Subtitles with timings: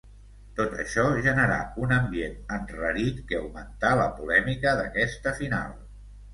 [0.59, 5.81] Tot això generà un ambient enrarit que augmentà la polèmica d'aquesta final.